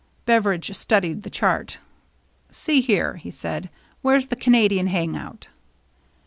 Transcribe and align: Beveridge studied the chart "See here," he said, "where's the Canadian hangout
Beveridge 0.25 0.75
studied 0.75 1.21
the 1.21 1.29
chart 1.29 1.77
"See 2.49 2.81
here," 2.81 3.17
he 3.17 3.29
said, 3.29 3.69
"where's 4.01 4.29
the 4.29 4.35
Canadian 4.35 4.87
hangout 4.87 5.49